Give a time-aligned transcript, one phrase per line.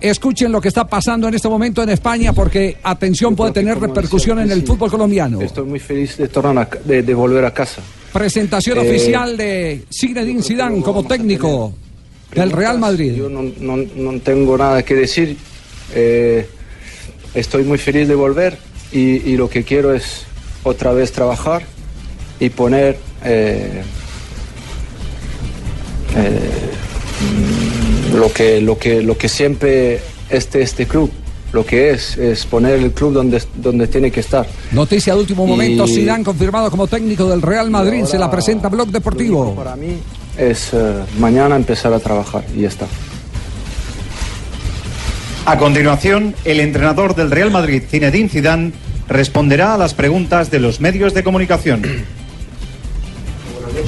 [0.00, 4.38] Escuchen lo que está pasando en este momento en España porque, atención, puede tener repercusión
[4.40, 5.40] en el fútbol colombiano.
[5.42, 7.82] Estoy muy feliz de, tornar a- de, de volver a casa.
[8.12, 11.72] Presentación Eh, oficial de Zinedine Zidane como técnico
[12.34, 13.14] del Real Madrid.
[13.14, 15.36] Yo no, no- no tengo nada que decir.
[15.94, 16.46] Eh,
[17.34, 18.56] estoy muy feliz de volver
[18.92, 20.22] y, y lo que quiero es
[20.62, 21.62] otra vez trabajar
[22.40, 23.82] y poner eh,
[28.20, 31.10] lo, que, lo, que, lo que siempre este, este club,
[31.52, 34.46] lo que es, es poner el club donde, donde tiene que estar.
[34.72, 38.68] Noticia de último momento, Y- Zidane confirmado como técnico del Real Madrid, se la presenta
[38.68, 39.54] Blog Deportivo.
[39.56, 39.98] Para mí
[40.38, 42.86] es eh, mañana empezar a trabajar y ya está.
[45.46, 48.72] A continuación, el entrenador del Real Madrid, Zinedine Zidane,
[49.08, 51.82] responderá a las preguntas de los medios de comunicación.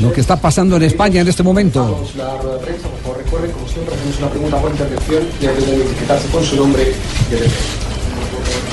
[0.01, 2.05] Lo que está pasando en España en este momento.
[2.17, 5.47] La rueda de prensa, por favor, recuerden, como siempre, hacemos una pregunta por intervención y
[5.47, 6.95] hay que identificarse con su nombre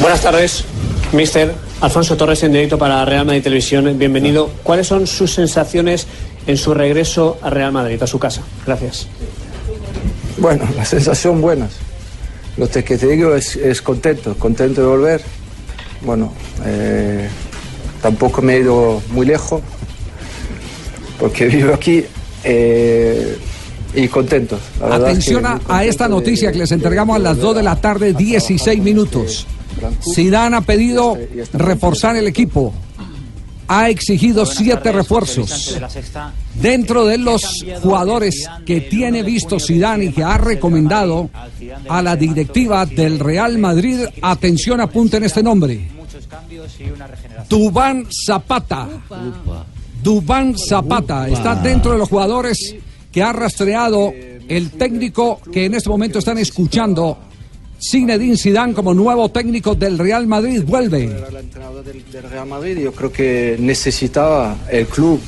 [0.02, 0.64] Buenas tardes,
[1.12, 1.53] mister.
[1.81, 3.97] Alfonso Torres en directo para Real Madrid Televisión.
[3.97, 4.50] Bienvenido.
[4.64, 6.08] ¿Cuáles son sus sensaciones
[6.45, 8.42] en su regreso a Real Madrid, a su casa?
[8.66, 9.08] Gracias.
[10.38, 11.72] Bueno, la sensación buenas.
[12.58, 15.22] Lo que te digo es, es contento, contento de volver.
[16.02, 16.34] Bueno,
[16.66, 17.30] eh,
[18.02, 19.62] tampoco me he ido muy lejos,
[21.20, 22.03] porque vivo aquí
[22.44, 23.38] eh,
[23.94, 24.59] y contento.
[24.80, 27.56] La verdad es que Atención a, esta de- noticia que les entregamos a las 2
[27.58, 29.45] de la tarde, 16 minutos.
[30.14, 31.17] Zidane ha pedido
[31.53, 32.73] reforzar el equipo.
[33.72, 35.78] Ha exigido siete refuerzos.
[36.56, 41.30] Dentro de los jugadores que tiene visto Zidane y que ha recomendado
[41.88, 45.88] a la directiva del Real Madrid, atención, apunten este nombre.
[47.47, 48.88] Dubán Zapata.
[50.03, 52.75] Dubán Zapata está dentro de los jugadores
[53.11, 54.14] que ha rastreado
[54.47, 57.17] el técnico que en este momento están escuchando.
[57.81, 61.06] Zinedine Zidane como nuevo técnico del Real Madrid vuelve.
[61.06, 65.19] Era el entrenador del, del Real Madrid yo creo que necesitaba el club.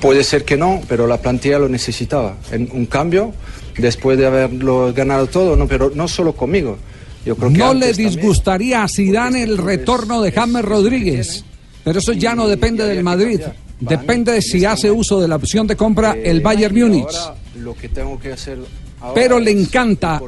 [0.00, 2.36] Puede ser que no, pero la plantilla lo necesitaba.
[2.52, 3.32] En un cambio,
[3.76, 6.78] después de haberlo ganado todo, no, pero no solo conmigo.
[7.26, 8.10] Yo creo que No le también.
[8.10, 11.44] disgustaría a Zidane el retorno de James Rodríguez,
[11.88, 13.40] pero eso ya no depende del Madrid.
[13.80, 17.16] Depende de si hace uso de la opción de compra el Bayern Múnich.
[17.56, 18.58] Lo que tengo que hacer
[19.00, 20.20] ahora Pero le encanta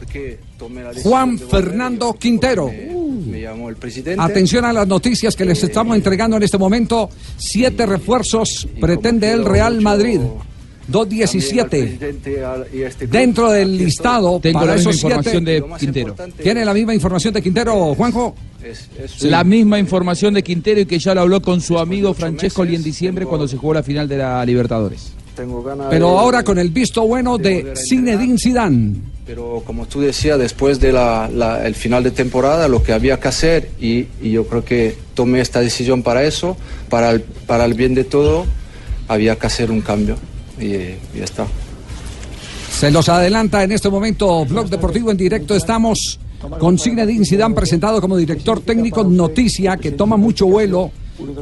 [1.03, 1.39] Juan.
[1.39, 2.71] Fernando Quintero.
[2.71, 4.23] Me llamó el presidente.
[4.23, 7.11] Atención a las noticias que les estamos entregando en este momento.
[7.37, 10.21] Siete refuerzos pretende el Real Madrid.
[10.91, 12.75] 2.17.
[12.87, 15.15] este Dentro del listado Tengo para la misma esos siete.
[15.17, 16.15] información de Quintero.
[16.43, 18.35] ¿Tiene la misma información de Quintero, Juanjo?
[19.23, 22.75] La misma información de Quintero y que ya lo habló con su amigo Francesco Lee
[22.77, 25.13] en diciembre cuando se jugó la final de la Libertadores.
[25.35, 28.97] Tengo ganas Pero de- ahora con el visto bueno de Zinedine Zidane.
[29.27, 30.97] Pero como tú decías, después del
[31.65, 35.41] el final de temporada, lo que había que hacer, y, y yo creo que tomé
[35.41, 36.57] esta decisión para eso,
[36.91, 38.45] para el, para el bien de todo,
[39.09, 40.17] había que hacer un cambio.
[40.61, 41.47] Y, ya está.
[42.71, 45.55] Se los adelanta en este momento Blog Deportivo en directo.
[45.55, 46.19] Estamos
[46.59, 49.05] con Zinedine Zidane presentado como director técnico.
[49.05, 50.91] Noticia que toma mucho vuelo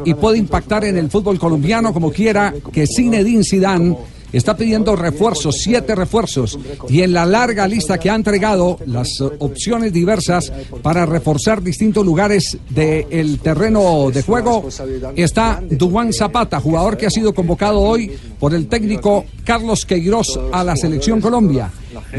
[0.05, 3.97] y puede impactar en el fútbol colombiano como quiera que Zinedine Zidane
[4.33, 6.59] está pidiendo refuerzos, siete refuerzos,
[6.89, 10.53] y en la larga lista que ha entregado las opciones diversas
[10.83, 14.69] para reforzar distintos lugares del terreno de juego,
[15.17, 20.65] está Duan Zapata, jugador que ha sido convocado hoy por el técnico Carlos Queiroz a
[20.65, 21.71] la selección Colombia,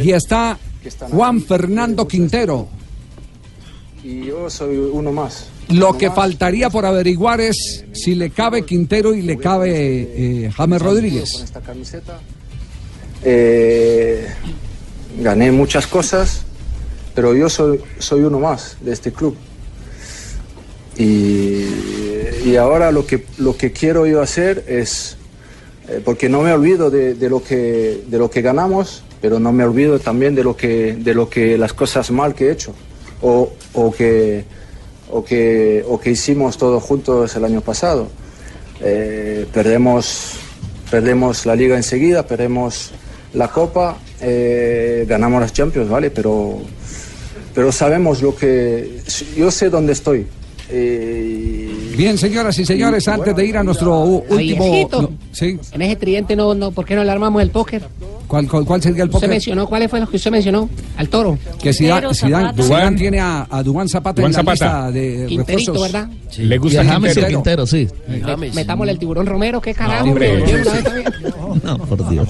[0.02, 0.58] y está
[1.12, 2.68] Juan Fernando Quintero.
[4.03, 5.47] Y yo soy uno más.
[5.69, 10.81] Lo que faltaría por averiguar es si le cabe Quintero y le cabe eh, James
[10.81, 11.46] Rodríguez.
[13.24, 14.28] Eh,
[15.19, 16.44] gané muchas cosas,
[17.13, 17.79] pero yo soy,
[18.13, 19.35] uno más de este club.
[20.97, 21.66] Y,
[22.46, 25.18] y ahora lo que, lo que quiero yo hacer es,
[25.88, 29.52] eh, porque no me olvido de, de lo que, de lo que ganamos, pero no
[29.52, 32.73] me olvido también de lo que, de lo que las cosas mal que he hecho
[33.22, 34.46] o, o que,
[35.09, 38.08] o, que, o que hicimos todos juntos el año pasado.
[38.82, 40.34] Eh, perdemos,
[40.90, 42.91] perdemos la liga enseguida, perdemos
[43.34, 46.11] la copa, eh, ganamos las Champions, ¿vale?
[46.11, 46.59] Pero,
[47.53, 49.02] pero sabemos lo que...
[49.35, 50.26] Yo sé dónde estoy.
[50.72, 54.38] Eh, Bien, señoras y señores, antes de ir a nuestro último...
[54.38, 55.59] Javiercito, no, ¿sí?
[55.72, 57.84] En ese tridente no, no, ¿por qué no le armamos el póker?
[58.29, 59.29] ¿Cuál, cuál, cuál sería el Usted póker?
[59.29, 60.70] mencionó, ¿cuáles fueron los que usted mencionó?
[60.97, 61.37] Al toro.
[61.61, 62.53] Que Zidane, Zidane-.
[62.64, 64.91] Zidane tiene a, a Dubán Zapata Duván en la Zapata.
[64.91, 65.91] lista de Quinterito, refuerzos.
[65.91, 66.09] ¿verdad?
[66.37, 67.28] Le gusta James Quintero.
[67.37, 67.87] Quintero, sí.
[68.53, 70.05] Metámosle el tiburón Romero, qué carajo.
[70.05, 70.52] hombre, sí.
[70.78, 71.08] está bien.
[71.64, 72.28] No, por Dios.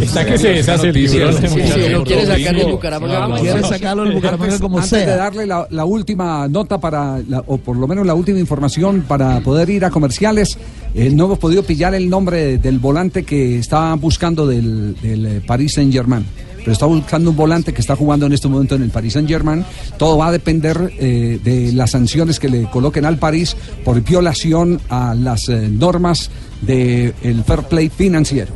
[0.00, 1.34] Está que se deshace el tiburón.
[1.40, 2.70] Sí, sí, lo quiere sacar del.
[2.72, 3.40] Bucaramanga.
[3.40, 5.10] Quiere sacarlo del Bucaramanga Antes- como antes sea.
[5.10, 9.02] de darle la, la última nota para, la- o por lo menos la última información
[9.08, 10.56] para poder ir a comerciales,
[10.94, 15.40] eh, no hemos podido pillar el nombre del volante que está buscando del, del eh,
[15.46, 16.24] Paris Saint Germain.
[16.58, 19.28] Pero está buscando un volante que está jugando en este momento en el Paris Saint
[19.28, 19.64] Germain.
[19.98, 24.80] Todo va a depender eh, de las sanciones que le coloquen al París por violación
[24.88, 26.30] a las eh, normas
[26.60, 28.52] del fair play financiero.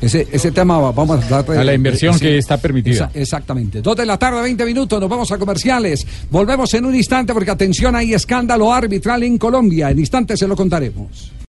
[0.00, 3.06] Ese, ese tema va- vamos a darle- A la inversión que está permitida.
[3.06, 3.80] Esa- exactamente.
[3.82, 6.06] Dos de la tarde, 20 minutos, nos vamos a comerciales.
[6.30, 9.90] Volvemos en un instante porque atención, hay escándalo arbitral en Colombia.
[9.90, 11.32] En instantes se lo contaremos.